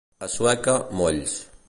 A 0.27 0.29
Sueca, 0.35 0.75
molls. 1.03 1.37